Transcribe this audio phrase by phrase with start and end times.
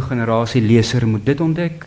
[0.00, 1.86] generasie leser moet dit ontdek.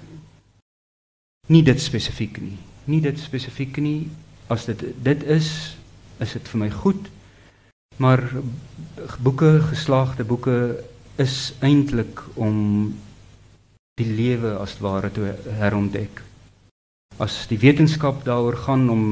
[1.47, 2.57] Nie dit spesifiek nie.
[2.83, 4.09] Nie dit spesifiek nie.
[4.47, 5.77] As dit dit is,
[6.19, 7.09] is dit vir my goed.
[7.97, 8.23] Maar
[9.19, 10.83] boeke, geslaagde boeke
[11.15, 12.93] is eintlik om
[13.99, 16.21] die lewe as ware te herontdek.
[17.17, 19.05] As die wetenskap daaroor gaan om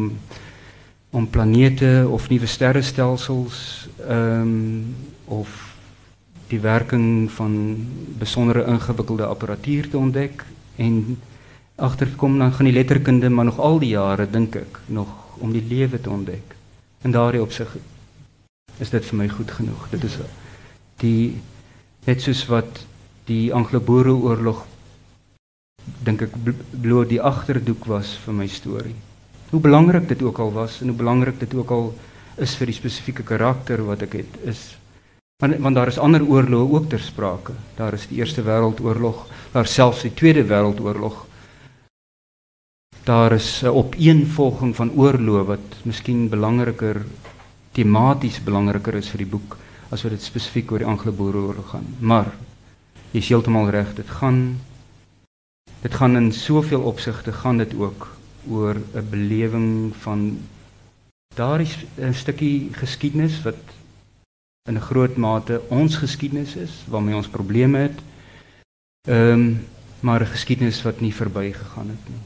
[1.09, 4.95] om planete of nuwe sterrestelsels ehm um,
[5.25, 5.68] of
[6.49, 7.53] die werking van
[8.19, 10.45] besondere ingewikkelde apparatuur te ontdek
[10.75, 11.19] en
[11.75, 15.07] agterkom dan gaan die letterkunde maar nog al die jare dink ek nog
[15.39, 16.55] om die lewe te ontdek.
[17.01, 17.77] En daardie opsig
[18.79, 19.85] is dit vir my goed genoeg.
[19.91, 20.17] Dit is
[20.99, 21.37] die
[22.07, 22.83] net soos wat
[23.29, 24.65] die Anglo-Boereoorlog
[26.03, 26.35] dink ek
[26.71, 28.95] bloot die agterdoek was vir my storie.
[29.49, 31.93] Hoe belangrik dit ook al was en hoe belangrik dit ook al
[32.37, 34.61] is vir die spesifieke karakter wat ek het, is
[35.39, 37.55] want, want daar is ander oorloë ook ter sprake.
[37.77, 41.25] Daar is die Eerste Wêreldoorlog, daar selfs die Tweede Wêreldoorlog.
[43.03, 47.05] Daar is 'n opeenvolging van oorloë wat miskien belangriker
[47.71, 49.57] tematies belangriker is vir die boek
[49.89, 51.95] as wat dit spesifiek oor die Anglo-Boereoorlog gaan.
[51.99, 52.31] Maar
[53.11, 54.59] jy is heeltemal reg, dit gaan
[55.81, 58.07] dit gaan in soveel opsigte gaan dit ook
[58.49, 60.39] oor 'n belewing van
[61.35, 63.55] daardie 'n stukkie geskiedenis wat
[64.69, 67.97] in 'n groot mate ons geskiedenis is waarmee ons probleme het.
[69.07, 69.67] Ehm um,
[69.99, 72.23] maar 'n geskiedenis wat nie verbygegaan het nie.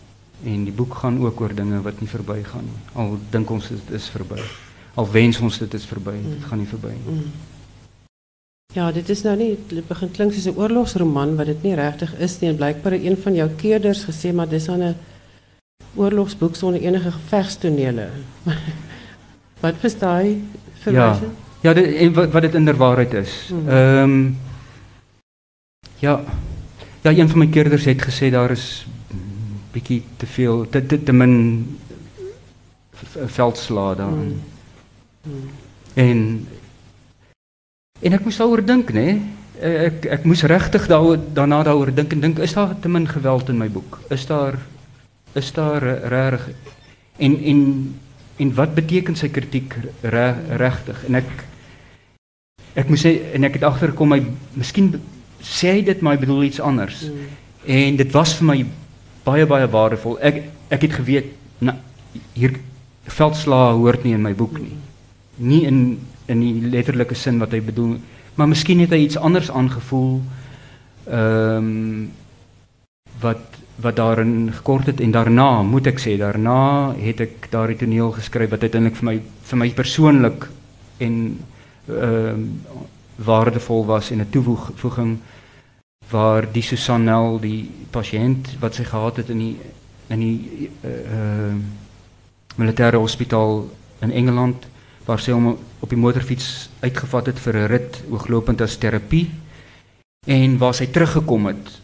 [0.54, 2.82] En die boek gaan ook oor dinge wat nie verbygaan nie.
[2.94, 4.42] Al dink ons dit is verby.
[4.94, 6.44] Al wens ons dit is verby, dit mm.
[6.44, 7.16] gaan nie verby nie.
[7.16, 7.32] Mm.
[8.74, 12.14] Ja, dit is nou nie dit begin klink soos 'n oorlogsroman wat dit nie regtig
[12.20, 14.96] is nie en blykbaar een van jou keerders gesê maar dis aan 'n
[15.96, 18.10] oorlogsboek sonder enige gevegstonele.
[19.64, 20.42] wat verstaan jy
[20.74, 21.32] verwysing?
[21.32, 21.53] Ja.
[21.64, 23.36] Ja, dit en wat, wat dit inderwaarheid is.
[23.50, 23.70] Hmm.
[23.70, 24.38] Ehm um,
[26.04, 26.20] Ja.
[27.02, 28.88] Ja, een van my keerders het gesê daar is
[29.72, 31.78] bietjie te veel te te, te min
[33.26, 34.08] veldslae daar.
[34.08, 34.42] Hmm.
[35.24, 35.50] Hmm.
[35.94, 36.48] En
[38.04, 39.06] En ek moes daaroor dink, nê?
[39.16, 39.22] Nee?
[39.64, 43.50] Ek ek moes regtig daaroor daarna daaroor dink en dink is daar te min geweld
[43.54, 44.02] in my boek?
[44.12, 44.58] Is daar
[45.40, 46.50] is daar reg
[47.18, 47.62] en en
[48.44, 51.06] en wat beteken sy kritiek regtig?
[51.08, 51.32] En ek
[52.76, 54.20] ek moes sê en ek het agtergekom my
[54.58, 54.94] miskien
[55.44, 57.04] sê hy dit maar hy bedoel iets anders.
[57.08, 57.28] Mm.
[57.66, 58.58] En dit was vir my
[59.24, 60.18] baie baie waardevol.
[60.20, 61.30] Ek ek het geweet
[61.64, 61.78] na,
[62.34, 62.58] hier
[63.12, 64.78] veldslae hoort nie in my boek nie.
[65.38, 66.00] Nie in
[66.32, 67.98] in die letterlike sin wat hy bedoel,
[68.40, 70.22] maar miskien het hy iets anders aangevoel
[71.12, 72.12] ehm um,
[73.24, 78.12] wat wat daarin gekort het en daarna moet ek sê daarna het ek daardie toneel
[78.14, 79.16] geskryf wat uiteindelik vir my
[79.50, 80.48] vir my persoonlik
[81.04, 81.16] en
[81.88, 82.62] um,
[83.16, 85.18] waardevol was en 'n toevoeging
[86.10, 89.58] waar die Susanel die pasiënt wat sy gehad het in die
[90.08, 91.82] in die ehm uh,
[92.56, 94.68] militêre hospitaal in Engeland
[95.06, 99.30] waar sy hom op die motorfiets uitgevat het vir 'n rit ooglopend as terapie
[100.28, 101.82] en waar sy teruggekom het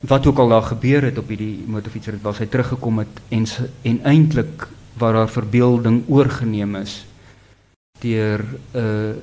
[0.00, 3.46] wat ook al daar gebeur het op hierdie motorfiets rit waar sy teruggekom het en
[3.82, 4.68] en eintlik
[4.98, 7.04] waar haar verbeelding oorgeneem is
[8.02, 9.14] deur 'n uh,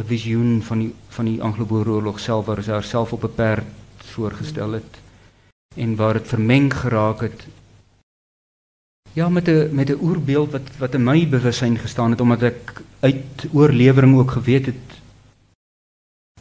[0.00, 3.70] 'n visioen van die van die Anglo-Boereoorlog self waar sy haarself op 'n perd
[4.14, 4.92] voorgestel het
[5.76, 7.46] en waar dit vermeng geraak het
[9.16, 12.82] Ja, met 'n met 'n oerbeeld wat wat in my bewussyn gestaan het omdat ek
[13.00, 14.86] uit oorlewering ook geweet het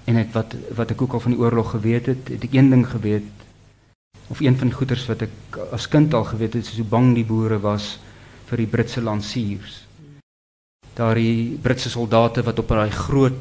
[0.03, 2.69] en het wat wat ek ook al van die oorlog geweet het, het ek een
[2.69, 3.31] ding geweet
[4.27, 7.13] of een van die goeters wat ek as kind al geweet het, is hoe bang
[7.15, 7.99] die boere was
[8.45, 9.84] vir die Britse lansiers.
[10.95, 13.39] Daardie Britse soldate wat op daai groot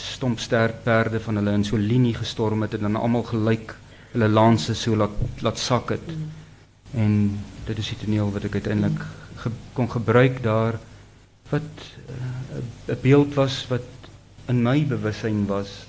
[0.00, 3.74] stomp sterk perde van hulle in so linie gestorm het en dan almal gelyk
[4.12, 6.06] hulle lanse so laat laat sak het.
[6.06, 6.30] Mm.
[7.02, 7.12] En
[7.66, 9.04] dit is die toneel wat ek uiteindelik
[9.42, 10.78] ge, kon gebruik daar
[11.50, 13.88] wat eh, 'n uh, beeld was wat
[14.48, 15.86] in my bewussyn was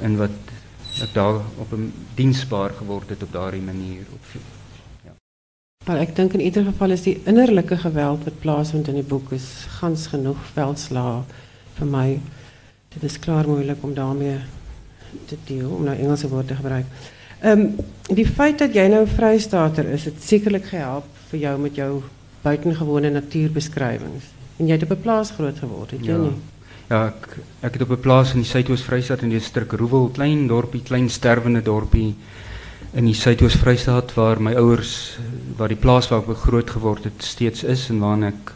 [0.00, 0.38] en wat
[1.02, 4.24] ek daar op 'n diensbaar geword het op daardie manier op.
[5.88, 9.30] Maar ek dink in ieder geval is die innerlike geweld wat plaasvind in die boek
[9.32, 9.46] is
[9.78, 11.22] gans genoeg veldslaa
[11.78, 12.08] vir my.
[12.92, 14.36] Dit is klaar moeilik om daarmee
[15.30, 16.90] te deel om nou Engelse woorde te gebruik.
[17.40, 21.80] Ehm um, die feit dat jy nou vrystater is, het sekerlik gehelp vir jou met
[21.80, 22.02] jou
[22.42, 24.28] buitengewone natuurbeskrywings.
[24.58, 26.18] En jy het op 'n plaas groot geword, het jy ja.
[26.18, 26.36] nie?
[26.90, 29.40] Ja, ek ek het op 'n plaas in die Suidoos-Vrystaat in die
[29.70, 32.14] Roewel, klein dorpie, klein sterwende dorpie
[32.96, 35.18] in die Suidoos-Vrystaat waar my ouers
[35.58, 38.52] waar die plaas waar ek groot geword het steeds is en waar ek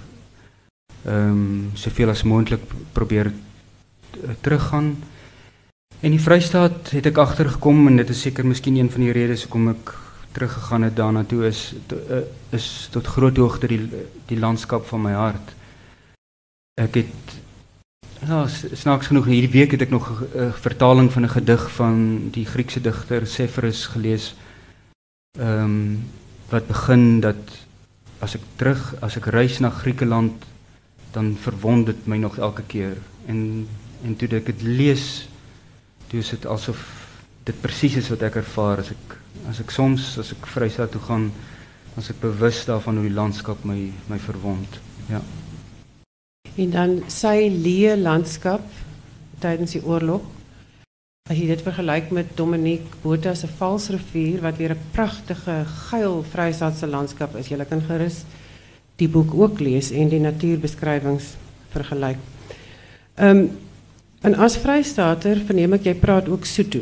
[1.02, 2.62] ehm um, soveel as moontlik
[2.94, 3.32] probeer
[4.40, 4.94] teruggaan.
[6.00, 9.44] En die Vrystaat het ek agtergekom en dit is seker miskien een van die redes
[9.44, 9.92] hoekom ek
[10.32, 13.80] teruggegaan het daarna toe is to, uh, is tot groot hoogte die
[14.30, 15.52] die landskap van my hart.
[16.80, 17.41] Ek het
[18.26, 22.28] ja, snaaks genoeg hierdie week het ek nog 'n uh, vertaling van 'n gedig van
[22.30, 24.34] die Griekse digter Severus gelees.
[25.38, 26.04] Ehm um,
[26.48, 27.66] wat begin dat
[28.18, 30.44] as ek terug as ek reis na Griekeland
[31.10, 32.96] dan verwond dit my nog elke keer.
[33.26, 33.68] En
[34.04, 35.28] en toe ek dit lees
[36.06, 36.78] toe is dit asof
[37.44, 38.78] dit presies is wat ek ervaar.
[38.78, 39.18] As ek
[39.48, 41.32] as ek soms as ek Vrystaat toe gaan
[41.96, 44.80] as ek bewus daarvan hoe die landskap my my verwond.
[45.08, 45.20] Ja
[46.60, 48.64] En dan sy leë landskap
[49.40, 50.24] tydens die oorlog.
[51.30, 56.86] As jy dit vergelyk met Dominique Botha se Valsrivier wat weer 'n pragtige geil Vrystaatse
[56.86, 57.48] landskap is.
[57.48, 58.24] Jy kan gerus
[58.96, 61.36] die boek ook lees en die natuurbeskrywings
[61.70, 62.18] vergelyk.
[63.14, 63.50] Ehm um,
[64.22, 66.80] en as Vrystaater verneem ek jy praat ook Sotho.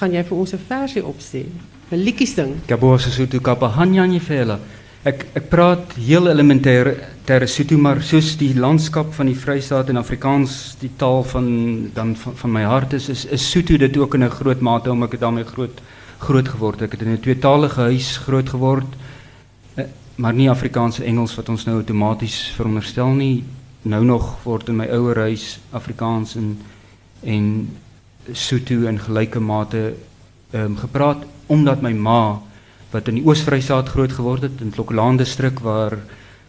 [0.00, 1.46] Gaan jy vir ons 'n versie opsê?
[1.90, 2.56] 'n Liedjie sing?
[2.66, 4.58] Kabosa Sotho kapahanyanye vela.
[5.04, 6.88] Ek ek praat heel elementêr
[7.28, 11.48] ter Sotho maar soos die landskap van die Vrystaat en Afrikaans die taal van
[11.92, 14.90] dan van, van my hart is is, is Sotho dit ook in 'n groot mate
[14.90, 15.82] omdat ek daarmee groot
[16.18, 16.88] groot geword het.
[16.88, 18.86] Ek het in 'n tweetalige huis groot geword.
[19.74, 19.84] Eh,
[20.16, 23.44] maar nie Afrikaans en Engels wat ons nou outomaties veronderstel nie.
[23.82, 26.58] Nou nog word in my ouer huis Afrikaans en
[27.22, 27.68] en
[28.32, 29.94] Sotho in gelyke mate
[30.50, 32.40] ehm um, gepraat omdat my ma
[32.94, 35.98] wat in die Oos-Vrystaat groot geword het in Klokkelaan distrik waar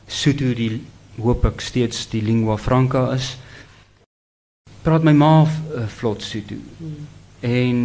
[0.05, 0.83] Sotho die
[1.17, 3.33] hoop ek steeds die lingua franca is.
[4.85, 6.59] Praat my ma uh, vlot Sotho.
[7.41, 7.79] En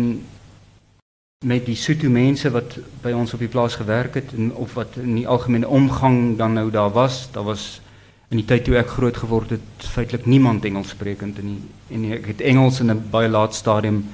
[1.47, 5.01] met die Sotho mense wat by ons op die plaas gewerk het en of wat
[5.01, 7.81] in die algemene omgang dan nou daar was, daar was
[8.29, 12.05] in die tyd toe ek groot geword het feitelik niemand Engels sprekend in die en
[12.21, 14.05] ek het Engels in 'n baie laat stadium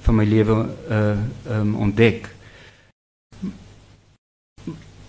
[0.00, 0.56] van my lewe
[0.88, 1.16] uh
[1.50, 2.39] um, ontdek.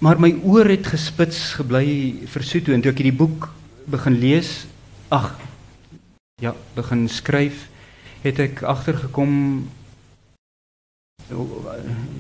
[0.01, 3.51] Maar my oor het gespits gebly vir Sotho en toe ek hierdie boek
[3.86, 4.63] begin lees,
[5.13, 5.36] ag
[6.42, 7.68] ja, begin skryf,
[8.24, 9.36] het ek agtergekom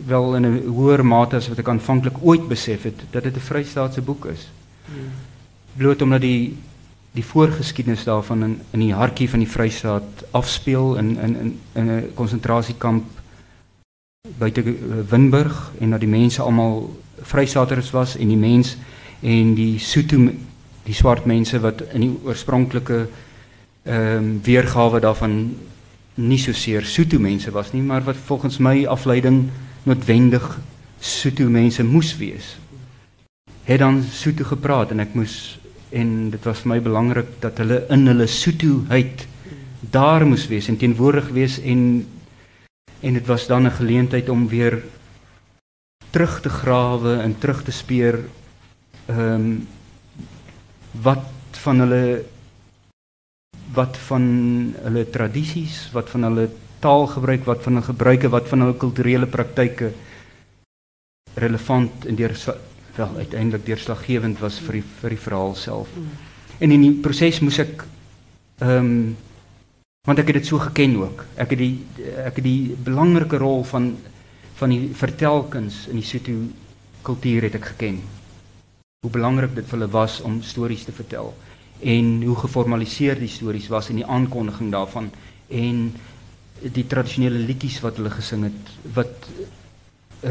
[0.05, 3.47] wel in 'n hoër mate as wat ek aanvanklik ooit besef het dat dit 'n
[3.49, 4.47] Vrystaatse boek is.
[5.73, 6.57] Bloot omdat die
[7.11, 11.89] die voorgeskiedenis daarvan in in die hartjie van die Vrystaat afspeel in in in in
[11.89, 13.03] 'n konsentrasiekamp
[14.37, 14.63] buite
[15.09, 18.77] Winburg en dat die mense almal Vrystaaters was en die mens
[19.21, 20.31] en die Sotho
[20.83, 23.07] die swart mense wat in die oorspronklike
[23.83, 25.55] ehm um, weergawe daarvan
[26.15, 29.49] nie so seer Sotho mense was nie, maar wat volgens my afleiding
[29.83, 30.59] noodwendig
[30.99, 32.57] Sotho mense moes wees.
[33.63, 35.57] Het dan Sotho gepraat en ek moes
[35.91, 39.25] en dit was vir my belangrik dat hulle in hulle Sothoheid
[39.91, 42.05] daar moes wees en teenwoordig wees en
[43.01, 44.83] en dit was dan 'n geleentheid om weer
[46.11, 48.19] terug te grawe en terug te speer
[49.07, 49.67] ehm um,
[51.01, 52.05] wat van hulle
[53.71, 54.25] wat van
[54.83, 56.49] hulle tradisies, wat van hulle
[56.83, 59.91] taalgebruik, wat van hulle gebruike, wat van hulle kulturele praktyke
[61.39, 62.35] relevant en deur
[62.95, 65.91] wel uiteindelik deurslaggewend was vir die vir die verhaal self.
[66.59, 67.85] En in die proses moes ek
[68.59, 68.95] ehm um,
[70.07, 71.19] want ek het dit so geken ook.
[71.37, 71.75] Ek het die
[72.25, 73.93] ek het die belangrike rol van
[74.61, 76.37] van die vertelkuns in die Sotho
[77.01, 78.01] kultuur het ek geken.
[79.01, 81.33] Hoe belangrik dit vir hulle was om stories te vertel
[81.81, 85.07] en hoe geformaliseer die stories was in die aankondiging daarvan
[85.49, 85.79] en
[86.61, 89.25] die tradisionele liedjies wat hulle gesing het wat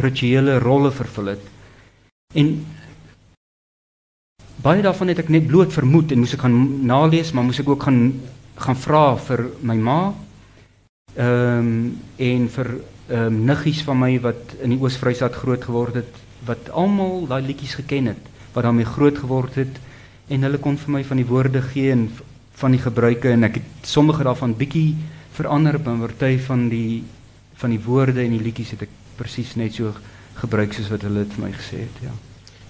[0.05, 1.43] rituele rolle vervul het.
[2.39, 2.53] En
[4.63, 7.73] baie daarvan het ek net bloot vermoed en moes ek gaan nalees, maar moes ek
[7.73, 8.05] ook gaan
[8.61, 10.01] gaan vra vir my ma.
[11.17, 12.69] Ehm um, en vir
[13.11, 17.43] ehm um, niggies van my wat in die Oos-Vrystaat groot geword het, wat almal daai
[17.43, 19.81] liedjies geken het, wat daarmee groot geword het
[20.31, 22.07] en hulle kon vir my van die woorde gee en
[22.61, 24.95] van die gebruike en ek het sommige daarvan bietjie
[25.35, 27.03] verander op 'n party van die
[27.55, 29.93] van die woorde en die liedjies het ek presies net so
[30.35, 32.13] gebruik soos wat hulle dit vir my gesê het, ja.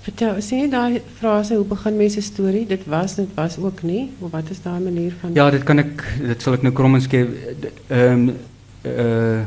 [0.00, 2.66] Vertel, sê jy daai frase hoe begin mense storie?
[2.66, 5.78] Dit was dit was ook nie, of wat is daai manier van Ja, dit kan
[5.78, 7.28] ek dit sal ek nou krom en skep
[7.88, 8.36] ehm um,
[8.84, 9.40] uh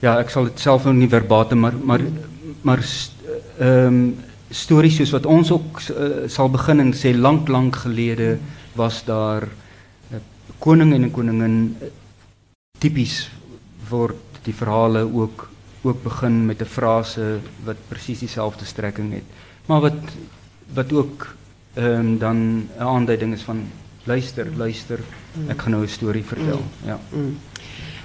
[0.00, 2.04] Ja, ek sal dit self nou nie verbatim maar maar
[2.62, 2.84] maar
[3.58, 4.16] ehm um,
[4.50, 8.38] stories soos wat ons ook uh, sal begin en sê lank lank gelede
[8.74, 10.20] was daar 'n uh,
[10.58, 11.88] koning en 'n koningin uh,
[12.78, 13.30] tipies
[13.88, 15.48] word die verhale ook
[15.82, 19.28] ook begin met 'n frase wat presies dieselfde strekking het
[19.66, 20.00] maar wat
[20.74, 21.34] wat ook
[21.74, 22.36] ehm um, dan
[22.78, 23.68] 'n aanduiding is van
[24.04, 25.00] luister, luister.
[25.48, 26.62] Ek gaan nou 'n storie vertel.
[26.84, 26.98] Ja.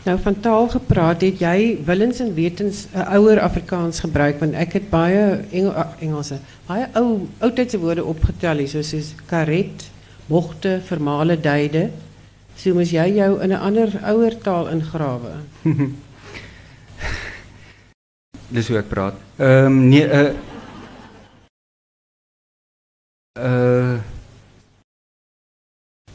[0.05, 4.73] Nou van taal gepraat, het jy willens en wetens 'n ouer Afrikaans gebruik want ek
[4.73, 9.89] het baie Engel, Engelse, baie ou oudtydse woorde opgetel hier soos karet,
[10.27, 11.89] bochte, vermale duide.
[12.55, 15.31] So moes jy jou in 'n ander ouer taal ingrawe.
[18.55, 19.13] Dis hoe ek praat.
[19.37, 20.33] Ehm um, nee uh
[23.41, 23.99] uh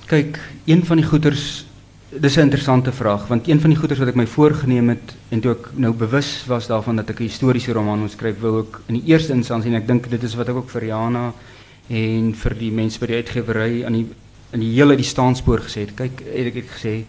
[0.06, 1.64] kyk, een van die goeters
[2.10, 5.40] dis 'n interessante vraag want een van die goeters wat ek my voorgenem het en
[5.40, 8.80] toe ek nou bewus was daarvan dat ek 'n historiese roman moet skryf, wou ek
[8.86, 11.32] in die eerste instansie en ek dink dit is wat ek ook vir Jana
[11.88, 14.06] en vir die mense by die uitgewery aan die
[14.52, 15.94] in die hele die staanspoor gesê het.
[15.94, 17.04] Kyk, het ek het gesê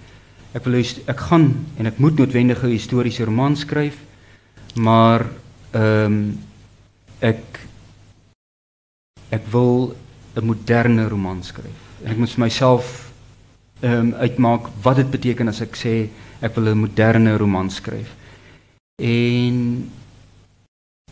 [0.53, 0.75] ek wil
[1.07, 3.95] ek gaan en ek moet noodwendig 'n historiese roman skryf,
[4.75, 5.25] maar
[5.73, 6.37] ehm um,
[7.19, 7.59] ek
[9.31, 9.95] ek wil
[10.35, 11.79] 'n moderne roman skryf.
[12.03, 13.10] En ek moet vir myself
[13.81, 15.95] um, uitmaak wat dit beteken as ek sê
[16.41, 18.15] ek wil 'n moderne roman skryf.
[19.01, 19.89] En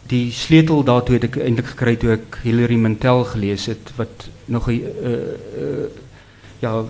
[0.09, 4.69] die sleutel daartoe het ek eintlik gekry toe ek Hilary Mantel gelees het wat nog
[4.69, 5.13] 'n uh,
[5.61, 5.87] uh,
[6.59, 6.85] ja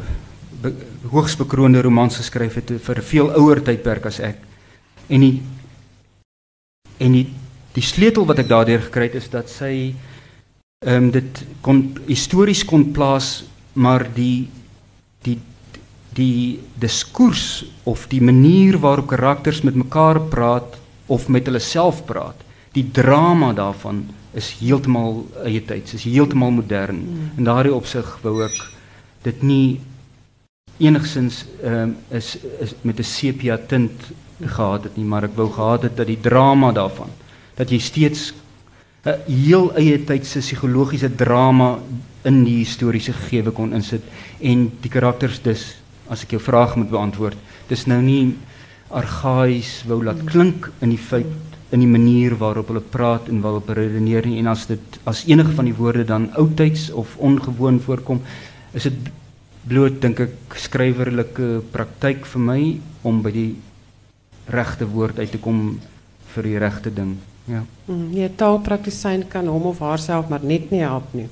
[0.62, 0.74] be,
[1.12, 4.38] hoogs bekroonde romans geskryf het vir 'n veel ouer tydperk as ek.
[5.08, 5.42] En die
[7.00, 7.28] en die
[7.74, 9.96] die sleutel wat ek daardeur gekry het is dat sy
[10.86, 13.44] ehm um, dit kon histories kon plaas,
[13.74, 14.48] maar die
[15.24, 15.40] die
[16.20, 22.38] die diskurs of die manier waarop karakters met mekaar praat of met hulle self praat,
[22.76, 24.04] die drama daarvan
[24.38, 27.00] is heeltemal eie tyds, is heeltemal modern.
[27.02, 27.30] Mm.
[27.42, 28.58] In daardie opsig wou ek
[29.26, 29.80] dit nie
[30.80, 34.12] enigsins ehm um, is is met 'n sepia tint
[34.42, 37.10] gehad het nie, maar ek wou gehad het dat die drama daarvan
[37.56, 38.34] dat jy steeds
[39.04, 41.80] 'n heel eie tydse psigologiese drama
[42.24, 44.04] in die historiese gegewe kon insit
[44.40, 45.79] en die karakters dus
[46.10, 47.38] as ek jou vraag moet beantwoord,
[47.70, 48.36] dis nou nie
[48.90, 53.68] argaïs wou laat klink in die feit in die manier waarop hulle praat en waarop
[53.70, 57.78] hulle redeneer nie en as dit as enige van die woorde dan oudtyds of ongewoon
[57.86, 58.24] voorkom
[58.74, 59.12] is dit
[59.70, 62.62] bloot dink ek skrywerlike praktyk vir my
[63.06, 63.52] om by die
[64.50, 65.78] regte woord uit te kom
[66.34, 67.18] vir die regte ding.
[67.50, 67.62] Ja.
[67.90, 71.30] Mm, nee, taalpraktisyn kan hom of haarself maar net nie help nie.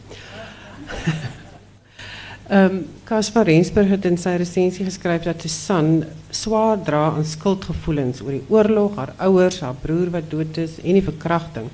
[2.48, 8.22] Ehm um, Caspar Rensburg het in sy resensie geskryf dat Susan swaar dra aan skuldgevoelens
[8.24, 11.68] oor die oorlog, haar ouers, haar broer wat dood is en die verkrachting.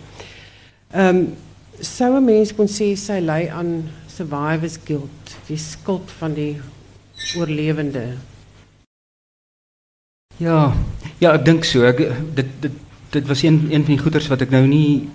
[0.90, 1.26] Ehm um,
[1.80, 6.58] sou 'n mens kon sê sy ly aan survivor's guilt, die skuld van die
[7.38, 8.18] oorlewende.
[10.38, 10.74] Ja,
[11.20, 11.84] ja, ek dink so.
[11.86, 11.98] Ek
[12.36, 12.82] dit dit
[13.14, 15.10] dit was een een van die goeters wat ek nou nie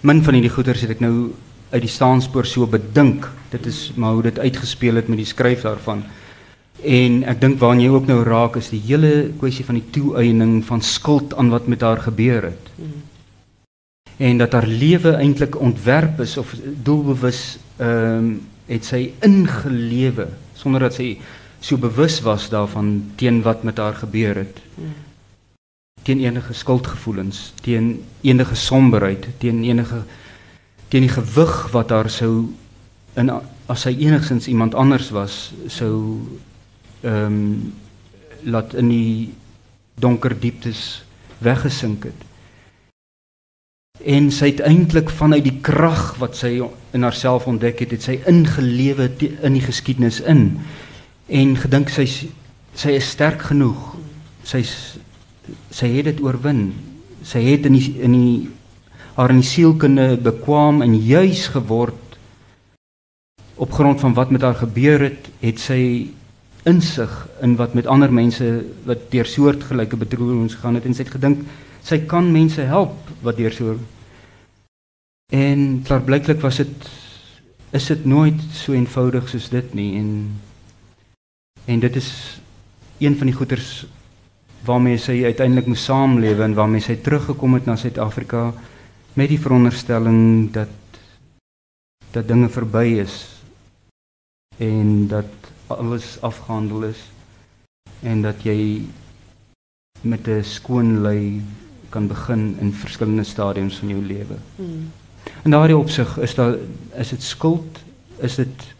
[0.00, 1.32] min van hierdie goeters het ek nou
[1.74, 3.26] uit die staanspoor so bedink.
[3.50, 6.04] Dit is maar hoe dit uitgespeel het met die skryf daarvan.
[6.84, 10.60] En ek dink waar jy ook nou raak is die hele kwessie van die toeëning
[10.66, 12.70] van skuld aan wat met haar gebeur het.
[12.78, 13.02] Mm.
[14.16, 20.24] En dat haar lewe eintlik ontwerp is of doelbewus ehm um, het sy ingelewe
[20.56, 21.18] sonder dat sy
[21.60, 24.60] so bewus was daarvan teen wat met haar gebeur het.
[26.02, 30.02] Teen enige skuldgevoelens, teen enige somberheid, teen enige
[30.88, 32.48] teen die gewig wat haar sou
[33.20, 36.20] in as sy enigsins iemand anders was sou
[37.04, 37.72] ehm um,
[38.44, 39.32] laat in die
[39.96, 41.04] donker dieptes
[41.40, 42.24] weggesink het
[44.04, 46.58] en sy het eintlik vanuit die krag wat sy
[46.92, 49.06] in haarself ontdek het, het sy ingelewe
[49.46, 50.58] in die geskiedenis in
[51.28, 52.04] en gedink sy
[52.74, 53.94] sy is sterk genoeg.
[54.44, 56.72] Sy sy het dit oorwin.
[57.24, 58.50] Sy het in die in die
[59.14, 62.18] haar in sielkunde bekwam en juis geword
[63.54, 66.10] op grond van wat met haar gebeur het, het sy
[66.66, 67.12] insig
[67.44, 68.46] in wat met ander mense
[68.88, 71.44] wat deur soortgelyke bedroewings gegaan het en sy het gedink
[71.84, 73.76] sy kan mense help wat deur so
[75.32, 76.88] en klaarblyklik was dit
[77.76, 80.10] is dit nooit so eenvoudig soos dit nie en
[81.66, 82.10] en dit is
[82.98, 83.84] een van die goeters
[84.64, 88.52] waarmee sy uiteindelik moes saamlewe en waarmee sy teruggekom het na Suid-Afrika
[89.14, 90.68] met die veronderstelling dat
[92.10, 93.42] dat dinge verby is
[94.56, 97.00] en dat alles afgehandel is
[98.02, 98.82] en dat jy
[100.00, 101.42] met 'n skoon lei
[101.88, 104.36] kan begin in verskillende stadiums van jou lewe.
[104.56, 104.90] Hmm.
[105.44, 106.56] In daardie opsig is daar
[106.94, 107.78] is dit skuld,
[108.16, 108.74] is dit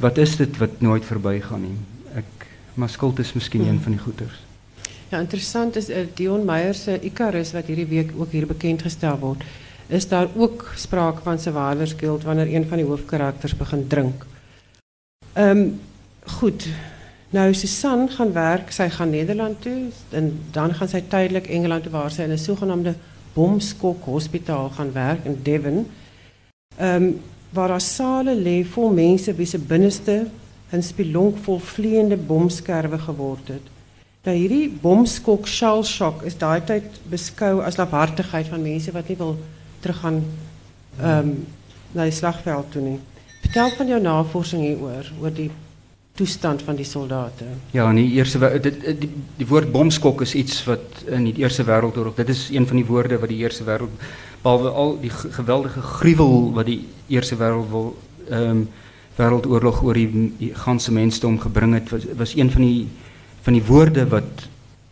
[0.00, 1.76] wat is dit wat nooit verbygaan nie.
[2.14, 3.70] Ek maar skuld is miskien hmm.
[3.70, 4.40] een van die goeters.
[5.12, 9.18] Ja, interessant is uh, Dion Meyer se Icarus wat hierdie week ook hier bekend gestel
[9.20, 9.42] word.
[9.92, 14.24] Is daar ook sprake van survivor's guilt wanneer een van die hoofkarakters begin drink?
[15.32, 15.66] Ehm
[16.38, 16.64] goed.
[17.30, 21.92] Nou Susan gaan werk, sy gaan Nederland toe en dan gaan sy tydelik Engeland toe
[21.92, 22.94] waar sy in 'n sogenaamde
[23.34, 25.86] bomskok hospitaal gaan werk in Devon.
[26.76, 30.26] Ehm um, waar daar sale lê vol mense wie se binneste
[30.72, 33.71] 'n spilonk vol vleiende bomskerwe geword het.
[34.22, 39.18] Nou hierdie bomskok shell shock is daai tyd beskou as lafhartigheid van mense wat nie
[39.18, 39.34] wil
[39.82, 40.22] teruggaan
[41.00, 41.34] ehm um,
[41.92, 42.98] na die slagveld toe nie.
[43.42, 45.50] Vertel van jou navorsing hieroor oor die
[46.16, 47.44] toestand van die soldate.
[47.74, 52.14] Ja, die eerste dit die, die woord bomskok is iets wat in die Eerste Wêreldoorlog,
[52.16, 54.06] dit is een van die woorde wat die Eerste Wêreld
[54.42, 57.74] behalwe al die geweldige gruwel wat die Eerste Wêreld
[58.30, 58.68] ehm um,
[59.16, 62.86] wêreldoorlog oor die, die ganse mensdom gebring het was was een van die
[63.42, 64.48] van die woorde wat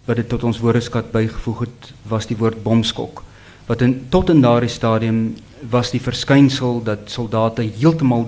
[0.07, 3.23] wat dit tot ons woordeskat bygevoeg het was die woord bomskok
[3.66, 5.37] wat in tot in daardie stadium
[5.71, 8.26] was die verskynsel dat soldate heeltemal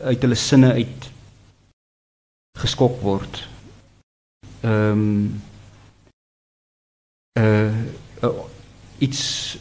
[0.00, 1.10] uit hulle sinne uit
[2.62, 3.42] geskok word.
[4.62, 5.42] Ehm um,
[7.40, 7.74] uh,
[8.22, 8.32] uh
[9.02, 9.58] iets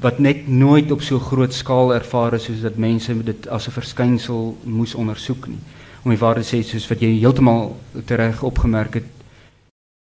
[0.00, 3.76] wat net nooit op so groot skaal ervaar is soos dat mense dit as 'n
[3.76, 5.60] verskynsel moes ondersoek nie.
[6.02, 7.76] Om die waarheid te sê soos wat jy heeltemal
[8.06, 9.10] reg opgemerk het,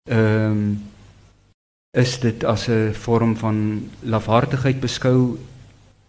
[0.09, 0.83] ehm um,
[1.95, 5.37] is dit as 'n vorm van lafhartigheid beskou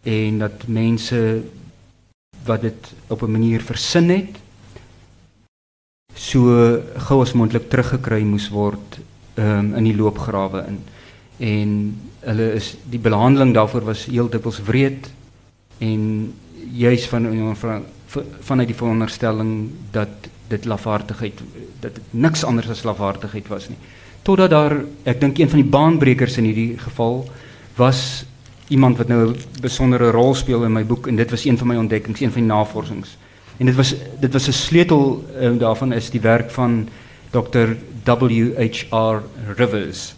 [0.02, 1.42] en dat mense
[2.44, 4.34] wat dit op 'n manier versin het
[6.14, 8.98] so gou as moontlik teruggekry moes word
[9.36, 10.80] um, in die loopgrawe in.
[11.38, 11.70] En
[12.20, 15.10] hulle is die behandeling daarvoor was heel dikwels wreed
[15.78, 16.32] en
[16.72, 17.84] juis van van
[18.40, 20.08] vanuit die veronderstelling dat
[20.48, 21.42] dit lafhartigheid
[21.80, 23.78] dat dit niks anders as lafhartigheid was nie
[24.22, 27.24] totdat daar ek dink een van die baanbrekers in hierdie geval
[27.76, 28.24] was
[28.68, 31.66] iemand wat nou 'n besondere rol speel in my boek en dit was een van
[31.66, 33.16] my ontdekkings een van die navorsings
[33.56, 36.88] En dit was dit was 'n sleutel um, daarvan is die werk van
[37.30, 37.68] Dr.
[38.04, 39.22] W.H.R.
[39.56, 40.14] Rivers.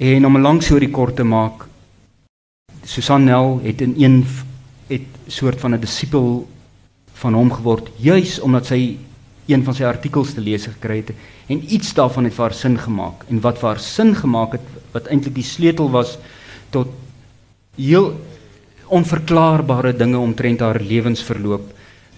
[0.00, 1.66] En om 'n lang storie kort te maak,
[2.84, 4.26] Susan Nel het in een
[4.86, 6.48] het soort van 'n disipel
[7.22, 8.96] van hom geword juis omdat sy
[9.46, 11.14] een van sy artikels te lees gekry het
[11.50, 13.24] en iets daarvan het vir haar sin gemaak.
[13.28, 16.16] En wat vir haar sin gemaak het wat eintlik die sleutel was
[16.70, 16.92] tot
[17.76, 18.12] heel
[18.92, 21.70] onverklaarbare dinge omtrent haar lewensverloop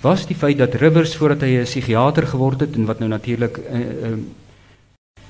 [0.04, 3.58] was die feit dat Rivers voordat hy 'n psigiater geword het en wat nou natuurlik
[3.58, 4.18] uh, uh,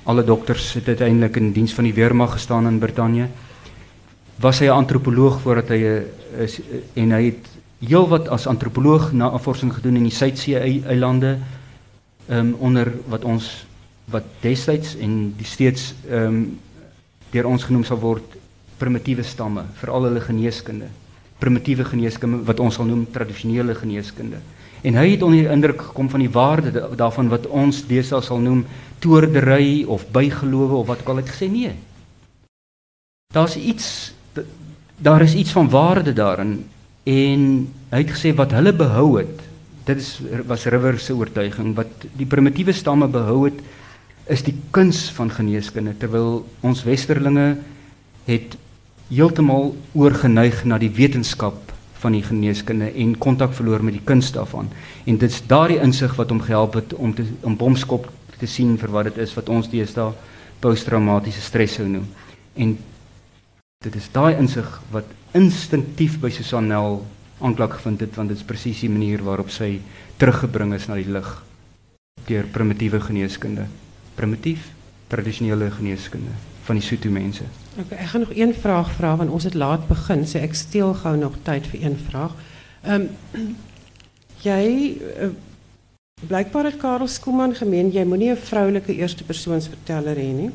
[0.04, 3.28] alle dokters het uiteindelik in diens van die weermag gestaan in Brittanje
[4.40, 6.04] was hy 'n antropoloog voordat hy 'n
[6.38, 7.53] uh, uh, en hy het
[7.88, 11.38] heelwat as antropoloog navorsing gedoen in die Suidsee eilande
[12.28, 13.66] um, onder wat ons
[14.12, 16.44] wat destyds en die steeds ehm um,
[17.34, 18.36] deur ons genoem sal word
[18.78, 20.86] primitiewe stamme vir al hulle geneeskunde.
[21.42, 24.38] Primitiewe geneeskunde wat ons sal noem tradisionele geneeskunde.
[24.86, 28.38] En hy het onder die indruk gekom van die waarde daarvan wat ons deesdae sal
[28.38, 28.62] noem
[29.02, 31.72] toordery of bygelowe of wat ook al het gesê nee.
[33.34, 34.12] Daar's iets
[34.96, 36.54] daar is iets van waarde daarin
[37.04, 37.48] en
[37.90, 39.42] hy het gesê wat hulle behou het
[39.84, 43.60] dit is was River se oortuiging wat die primitiewe stamme behou het
[44.32, 47.58] is die kuns van geneeskunde terwyl ons westerlinge
[48.24, 48.56] het
[49.10, 54.68] heeltemal oorgeneig na die wetenskap van die geneeskunde en kontak verloor met die kuns daarvan.
[55.08, 58.92] En dit's daardie insig wat hom gehelp het om te om bomskop te sien vir
[58.92, 60.12] wat dit is wat ons deesdae
[60.64, 62.08] posttraumatiese stres sou noem.
[62.56, 62.76] En
[63.84, 67.02] dit is daai insig wat instinktief by Susanel
[67.44, 69.76] aanklank gevind het want dit is presies die manier waarop sy
[70.20, 71.30] teruggebring is na die lig
[72.28, 73.66] deur primitiewe geneeskunde.
[74.16, 74.70] Primitief
[75.12, 76.32] tradisionele geneeskunde
[76.64, 77.44] van die Sotho mense.
[77.76, 80.94] Okay, ek gaan nog een vraag vra want ons het laat begin, so ek steel
[81.02, 82.36] gou nog tyd vir een vraag.
[82.84, 83.56] Ehm um,
[84.48, 84.62] jy
[85.24, 85.28] uh,
[86.28, 90.50] blykbaar het Karel Skooman gemeen jy moenie 'n vroulike eerste persoons verteller hê nie.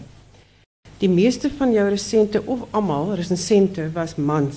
[0.99, 4.55] Die meeste van jou resente of almal resensente was mans.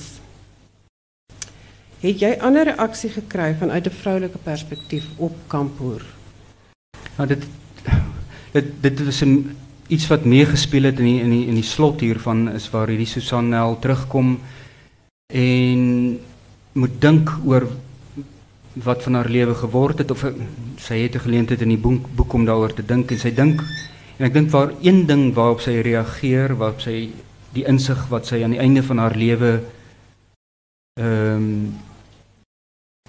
[2.03, 6.03] Het jy ander reaksie gekry vanuit 'n vroulike perspektief op Kampoer?
[7.17, 7.47] Nou dit
[8.53, 9.57] dit dit is 'n
[9.87, 13.07] iets wat meegespeel het in die, in die in die slot hiervan is waar hierdie
[13.07, 14.41] Susanel terugkom
[15.27, 16.19] en
[16.73, 17.69] moet dink oor
[18.73, 20.27] wat van haar lewe geword het of
[20.77, 23.63] sy het 'n geleentheid in die boek, boek om daaroor te dink en sy dink
[24.23, 27.11] en ek dink waar een ding waarop sy reageer waarop sy
[27.57, 29.57] die insig wat sy aan die einde van haar lewe
[31.01, 31.49] ehm um,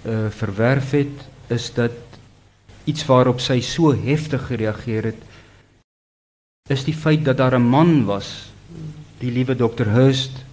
[0.10, 1.21] uh, verwerf het
[1.54, 1.93] is dat
[2.89, 5.21] iets waarop sy so heftig gereageer het
[6.73, 8.52] is die feit dat daar 'n man was,
[9.19, 10.43] die liewe dokter Hurst,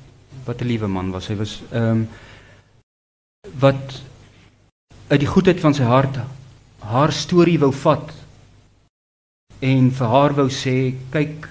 [0.45, 1.29] wat 'n liewe man was.
[1.29, 2.09] Hy was ehm um,
[3.59, 4.03] wat
[5.09, 6.19] uit die goedheid van sy hart
[6.79, 8.13] haar storie wou vat
[9.61, 11.49] en vir haar wou sê kyk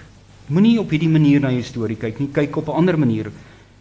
[0.50, 3.32] moenie op hierdie manier na jou storie kyk nie kyk op 'n ander manier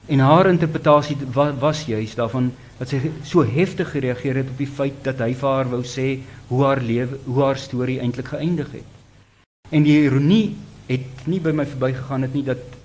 [0.09, 4.67] en haar interpretasie was, was juist daarvan dat sy so heftig gereageer het op die
[4.67, 8.73] feit dat hy vir haar wou sê hoe haar lewe hoe haar storie eintlik geëindig
[8.73, 10.57] het en die ironie
[10.88, 12.79] het nie by my verbygegaan het nie dat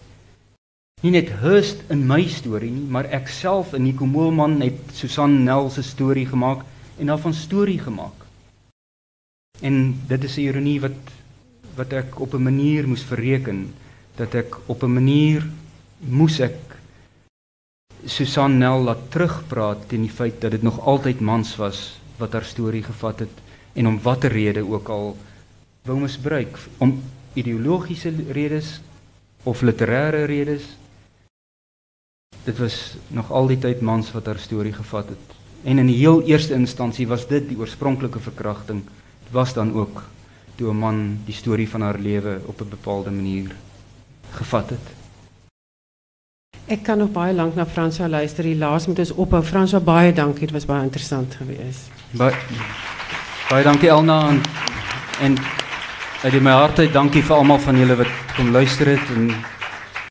[1.04, 5.42] nie net Hurst in my storie nie, maar ek self en Nico Moelman het Susan
[5.44, 6.64] Nel se storie gemaak
[6.96, 8.24] en daarvan storie gemaak.
[9.60, 11.12] En dit is 'n ironie wat
[11.76, 13.74] wat ek op 'n manier moes verreken
[14.16, 15.48] dat ek op 'n manier
[16.00, 16.60] moes ek
[18.06, 22.44] Susan Nel laat terugpraat teen die feit dat dit nog altyd mans was wat haar
[22.44, 23.36] storie gevat het
[23.74, 25.18] en om watter rede ook al
[25.84, 27.02] wou misbruik om
[27.34, 28.82] ideologiese redes
[29.44, 30.64] of literêre redes.
[32.44, 35.36] Dit was nog al die tyd mans wat haar storie gevat het.
[35.64, 38.84] En in die heel eerste instansie was dit die oorspronklike verkrachting.
[39.24, 40.04] Dit was dan ook
[40.56, 43.56] toe 'n man die storie van haar lewe op 'n bepaalde manier
[44.32, 44.88] gevat het.
[46.66, 48.44] Ek kan nog baie lank na Franswa luister.
[48.44, 49.44] Die laas moet ons ophou.
[49.44, 50.40] Franswa baie dankie.
[50.40, 51.92] Dit was baie interessant geweest.
[52.12, 52.36] Baie
[53.50, 54.42] baie dankie Elna en,
[55.22, 55.38] en
[56.24, 59.28] uit my hart uit dankie vir almal van julle wat kom luister het en